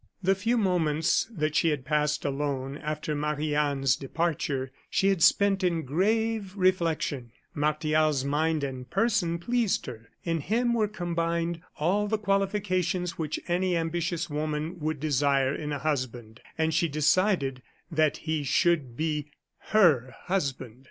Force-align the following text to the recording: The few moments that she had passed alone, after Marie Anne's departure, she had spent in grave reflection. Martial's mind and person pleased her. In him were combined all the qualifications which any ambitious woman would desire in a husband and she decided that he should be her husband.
The 0.23 0.33
few 0.33 0.57
moments 0.57 1.27
that 1.31 1.55
she 1.55 1.69
had 1.69 1.85
passed 1.85 2.25
alone, 2.25 2.75
after 2.79 3.13
Marie 3.13 3.53
Anne's 3.53 3.95
departure, 3.95 4.71
she 4.89 5.09
had 5.09 5.21
spent 5.21 5.63
in 5.63 5.83
grave 5.83 6.55
reflection. 6.57 7.31
Martial's 7.53 8.25
mind 8.25 8.63
and 8.63 8.89
person 8.89 9.37
pleased 9.37 9.85
her. 9.85 10.09
In 10.23 10.39
him 10.39 10.73
were 10.73 10.87
combined 10.87 11.61
all 11.77 12.07
the 12.07 12.17
qualifications 12.17 13.19
which 13.19 13.39
any 13.47 13.77
ambitious 13.77 14.27
woman 14.27 14.79
would 14.79 14.99
desire 14.99 15.53
in 15.53 15.71
a 15.71 15.77
husband 15.77 16.41
and 16.57 16.73
she 16.73 16.87
decided 16.87 17.61
that 17.91 18.17
he 18.25 18.43
should 18.43 18.97
be 18.97 19.27
her 19.69 20.15
husband. 20.23 20.79